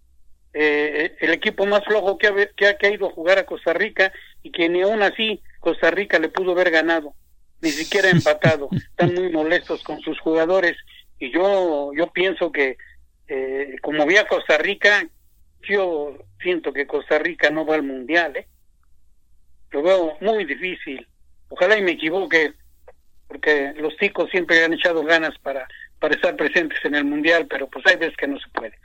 [0.53, 4.13] eh, el equipo más flojo que ha, que ha, ido a jugar a Costa Rica
[4.43, 7.13] y que ni aún así Costa Rica le pudo haber ganado,
[7.61, 8.69] ni siquiera empatado.
[8.71, 10.77] Están muy molestos con sus jugadores
[11.19, 12.77] y yo yo pienso que
[13.27, 15.07] eh, como vi a Costa Rica
[15.61, 18.47] yo siento que Costa Rica no va al mundial ¿eh?
[19.71, 21.07] lo veo muy difícil
[21.47, 22.53] ojalá y me equivoque
[23.33, 25.67] porque los chicos siempre han echado ganas para
[25.99, 28.77] para estar presentes en el mundial pero pues hay veces que no se puede.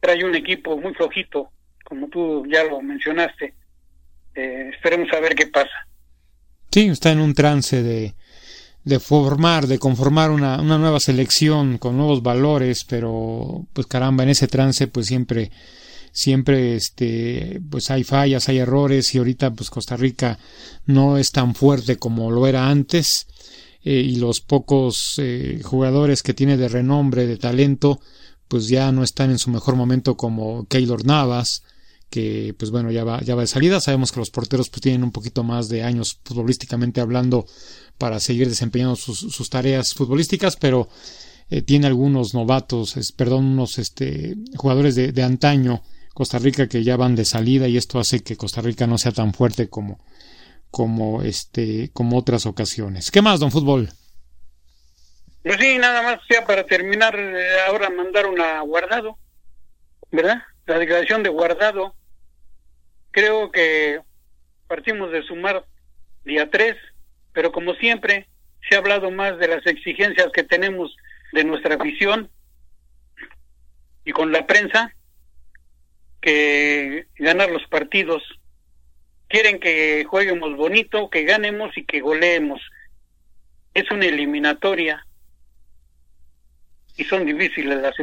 [0.00, 1.50] Trae un equipo muy flojito
[1.84, 3.54] como tú ya lo mencionaste.
[4.34, 5.86] Eh, esperemos a ver qué pasa.
[6.70, 8.14] Sí, está en un trance de,
[8.84, 14.30] de formar, de conformar una, una, nueva selección con nuevos valores, pero pues caramba, en
[14.30, 15.50] ese trance pues siempre,
[16.12, 20.38] siempre este, pues hay fallas, hay errores y ahorita pues Costa Rica
[20.86, 23.26] no es tan fuerte como lo era antes
[23.84, 28.00] eh, y los pocos eh, jugadores que tiene de renombre, de talento,
[28.48, 31.62] pues ya no están en su mejor momento como Keylor Navas,
[32.10, 33.80] que pues bueno ya va, ya va de salida.
[33.80, 37.46] Sabemos que los porteros pues tienen un poquito más de años futbolísticamente hablando
[37.98, 40.88] para seguir desempeñando sus, sus tareas futbolísticas, pero
[41.50, 45.82] eh, tiene algunos novatos, es, perdón, unos este, jugadores de, de, antaño
[46.14, 49.12] Costa Rica que ya van de salida y esto hace que Costa Rica no sea
[49.12, 49.98] tan fuerte como
[50.72, 53.12] como este como otras ocasiones.
[53.12, 53.90] ¿Qué más, don Fútbol?
[55.44, 59.18] Pues sí, nada más ya para terminar eh, ahora mandaron a Guardado,
[60.10, 60.42] ¿verdad?
[60.66, 61.94] La declaración de Guardado
[63.10, 64.00] creo que
[64.66, 65.66] partimos de sumar
[66.24, 66.76] día 3,
[67.32, 68.28] pero como siempre
[68.68, 70.96] se ha hablado más de las exigencias que tenemos
[71.32, 72.30] de nuestra afición
[74.04, 74.94] y con la prensa
[76.22, 78.22] que ganar los partidos.
[79.32, 82.60] Quieren que jueguemos bonito, que ganemos y que goleemos.
[83.72, 85.06] Es una eliminatoria
[86.98, 87.94] y son difíciles las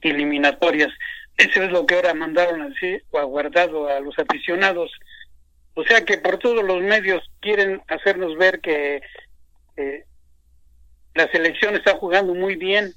[0.00, 0.90] eliminatorias.
[1.36, 4.90] Eso es lo que ahora mandaron así, o aguardado a los aficionados.
[5.74, 9.02] O sea que por todos los medios quieren hacernos ver que
[9.76, 10.04] eh,
[11.12, 12.94] la selección está jugando muy bien,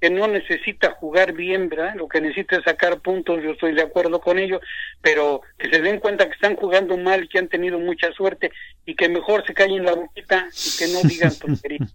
[0.00, 1.94] que no necesita jugar bien, ¿verdad?
[1.96, 4.60] Lo que necesita es sacar puntos, yo estoy de acuerdo con ello,
[5.00, 8.52] pero que se den cuenta que están jugando mal, que han tenido mucha suerte
[8.84, 11.94] y que mejor se callen la boquita y que no digan tonterías.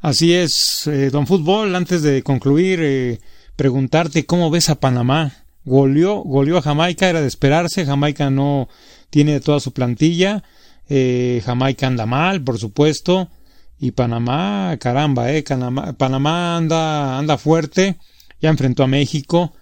[0.00, 3.18] Así es, eh, don Fútbol, antes de concluir, eh,
[3.56, 5.32] preguntarte cómo ves a Panamá.
[5.64, 7.84] Goleó, goleó a Jamaica, era de esperarse.
[7.84, 8.68] Jamaica no
[9.10, 10.44] tiene toda su plantilla.
[10.88, 13.28] Eh, Jamaica anda mal, por supuesto.
[13.78, 15.44] Y Panamá, caramba, eh,
[15.98, 17.96] Panamá, anda, anda fuerte.
[18.40, 19.52] Ya enfrentó a México.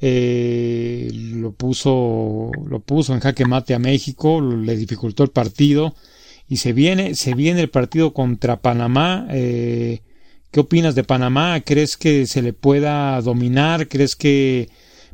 [0.00, 5.94] Eh, lo puso, lo puso en jaque mate a México, le dificultó el partido.
[6.48, 9.26] Y se viene, se viene el partido contra Panamá.
[9.30, 10.02] Eh,
[10.52, 11.60] ¿Qué opinas de Panamá?
[11.60, 13.88] ¿Crees que se le pueda dominar?
[13.88, 14.70] ¿Crees que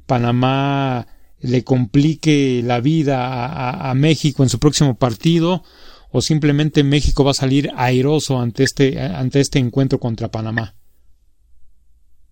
[0.07, 1.07] Panamá
[1.41, 5.65] le complique la vida a, a, México en su próximo partido?
[6.13, 10.75] ¿O simplemente México va a salir airoso ante este, ante este encuentro contra Panamá?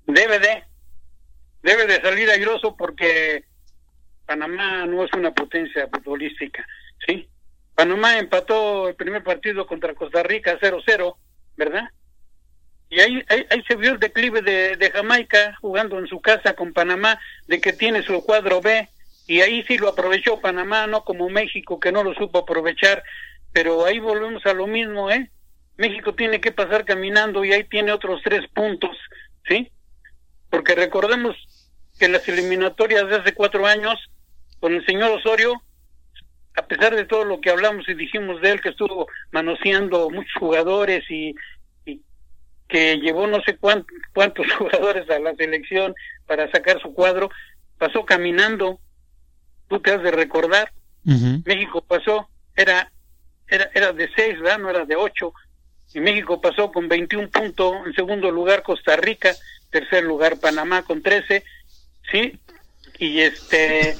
[0.06, 0.64] Debe de.
[1.62, 3.44] Debe de salir airoso porque
[4.26, 6.64] Panamá no es una potencia futbolística.
[7.06, 7.28] ¿sí?
[7.74, 11.16] Panamá empató el primer partido contra Costa Rica 0-0,
[11.56, 11.88] ¿verdad?
[12.90, 16.54] Y ahí, ahí, ahí, se vio el declive de, de, Jamaica jugando en su casa
[16.54, 18.88] con Panamá, de que tiene su cuadro B,
[19.26, 23.02] y ahí sí lo aprovechó Panamá, no como México que no lo supo aprovechar,
[23.52, 25.30] pero ahí volvemos a lo mismo, ¿eh?
[25.76, 28.96] México tiene que pasar caminando y ahí tiene otros tres puntos,
[29.48, 29.70] ¿sí?
[30.50, 31.36] Porque recordemos
[31.98, 33.98] que las eliminatorias de hace cuatro años,
[34.58, 35.62] con el señor Osorio,
[36.54, 40.34] a pesar de todo lo que hablamos y dijimos de él, que estuvo manoseando muchos
[40.38, 41.34] jugadores y,
[42.68, 45.94] que llevó no sé cuántos, cuántos jugadores a la selección
[46.26, 47.28] para sacar su cuadro,
[47.78, 48.78] pasó caminando,
[49.68, 50.70] tú te has de recordar,
[51.04, 51.42] uh -huh.
[51.46, 52.92] México pasó, era,
[53.50, 54.58] era, era de seis, ¿verdad?
[54.58, 55.34] No era de ocho,
[55.92, 59.34] y México pasó con 21 puntos, en segundo lugar Costa Rica,
[59.70, 61.44] tercer lugar Panamá con 13,
[62.10, 62.38] ¿sí?
[62.98, 63.96] Y este,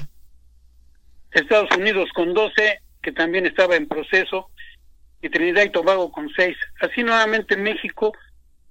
[1.31, 4.49] Estados Unidos con 12, que también estaba en proceso,
[5.21, 6.57] y Trinidad y Tobago con 6.
[6.81, 8.13] Así nuevamente México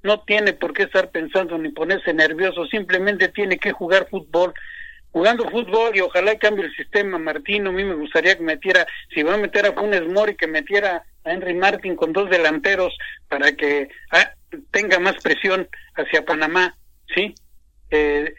[0.02, 4.54] no tiene por qué estar pensando ni ponerse nervioso, simplemente tiene que jugar fútbol.
[5.12, 9.22] Jugando fútbol y ojalá cambie el sistema, Martín, a mí me gustaría que metiera, si
[9.22, 12.96] va a meter a Funes Mori, que metiera a Henry Martin con dos delanteros
[13.28, 14.32] para que ah,
[14.70, 16.76] tenga más presión hacia Panamá,
[17.12, 17.34] ¿sí?
[17.90, 18.32] Eh,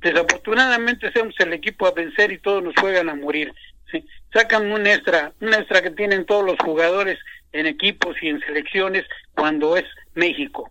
[0.00, 3.52] desafortunadamente somos el equipo a vencer y todos nos juegan a morir,
[3.90, 4.06] ¿sí?
[4.32, 7.18] Sacan un extra, un extra que tienen todos los jugadores
[7.52, 9.04] en equipos y en selecciones
[9.34, 10.70] cuando es México.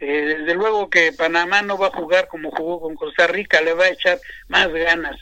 [0.00, 3.74] Eh, desde luego que Panamá no va a jugar como jugó con Costa Rica, le
[3.74, 5.16] va a echar más ganas.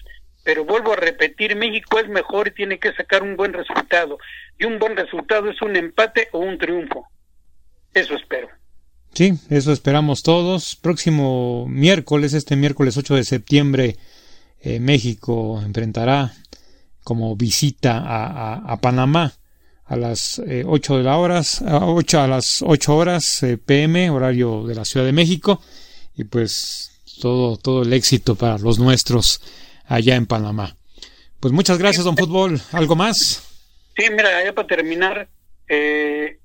[0.44, 4.18] Pero vuelvo a repetir, México es mejor y tiene que sacar un buen resultado.
[4.58, 7.06] Y un buen resultado es un empate o un triunfo.
[7.92, 8.48] Eso espero.
[9.14, 10.76] Sí, eso esperamos todos.
[10.76, 13.96] Próximo miércoles, este miércoles 8 de septiembre,
[14.60, 16.32] eh, México enfrentará
[17.02, 19.32] como visita a, Panamá
[19.88, 24.74] a las 8 de la horas, a 8 a las 8 horas pm, horario de
[24.74, 25.62] la Ciudad de México,
[26.14, 29.40] y pues todo, todo el éxito para los nuestros
[29.86, 30.76] allá en Panamá.
[31.40, 32.60] Pues muchas gracias, don Fútbol.
[32.72, 33.44] ¿Algo más?
[33.96, 35.28] Sí, mira, ya para terminar,
[35.68, 36.38] eh,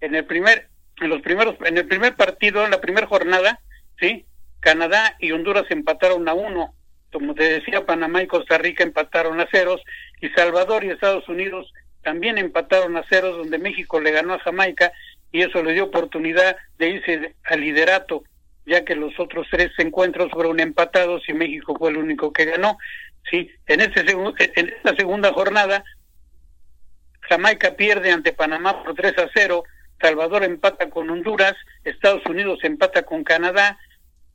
[0.00, 0.68] en el primer,
[1.00, 3.60] en los primeros, en el primer partido, en la primera jornada,
[4.00, 4.24] sí,
[4.60, 6.74] Canadá y Honduras empataron a uno.
[7.12, 9.80] Como te decía, Panamá y Costa Rica empataron a ceros
[10.20, 11.70] y Salvador y Estados Unidos
[12.02, 14.92] también empataron a ceros, donde México le ganó a Jamaica
[15.30, 18.24] y eso le dio oportunidad de irse al liderato
[18.66, 22.78] ya que los otros tres encuentros fueron empatados y México fue el único que ganó.
[23.30, 25.84] Sí, en este en esta segunda jornada
[27.22, 29.64] Jamaica pierde ante Panamá por 3 a 0,
[30.00, 33.78] Salvador empata con Honduras, Estados Unidos empata con Canadá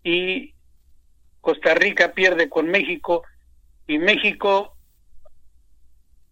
[0.04, 0.54] y
[1.42, 3.24] Costa Rica pierde con México
[3.88, 4.77] y México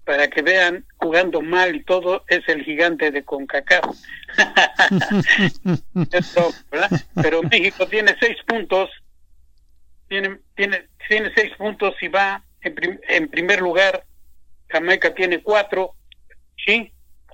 [0.06, 3.86] para que vean jugando mal y todo es el gigante de CONCACAF.
[7.22, 8.90] Pero México tiene seis puntos,
[10.08, 14.06] tiene tiene tiene seis puntos y va en, en primer lugar.
[14.70, 15.96] Jamaica tiene cuatro,
[16.64, 16.92] sí,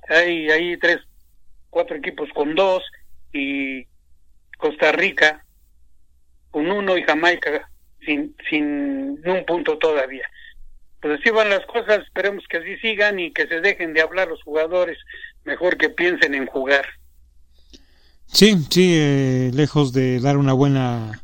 [0.08, 0.98] hay hay tres
[1.70, 2.82] cuatro equipos con dos
[3.32, 3.86] y
[4.56, 5.44] Costa Rica
[6.50, 7.68] con uno y Jamaica
[8.04, 10.26] sin sin un punto todavía
[11.02, 14.28] pues así van las cosas, esperemos que así sigan y que se dejen de hablar
[14.28, 14.96] los jugadores,
[15.44, 16.86] mejor que piensen en jugar.
[18.26, 21.22] Sí, sí, eh, lejos de dar una buena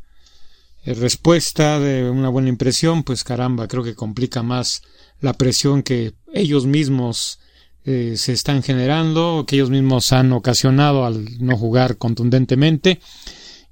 [0.83, 4.81] eh, respuesta, de una buena impresión, pues caramba, creo que complica más
[5.21, 7.39] la presión que ellos mismos
[7.85, 12.99] eh, se están generando, que ellos mismos han ocasionado al no jugar contundentemente.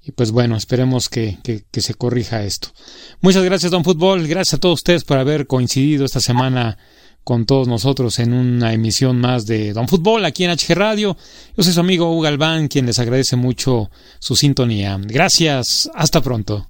[0.07, 2.69] Y pues bueno, esperemos que, que, se corrija esto.
[3.19, 4.25] Muchas gracias, Don Fútbol.
[4.25, 6.77] Gracias a todos ustedes por haber coincidido esta semana
[7.25, 11.17] con todos nosotros en una emisión más de Don Fútbol aquí en HG Radio.
[11.57, 14.97] Yo soy su amigo Hugo Galván, quien les agradece mucho su sintonía.
[14.97, 16.65] Gracias, hasta pronto.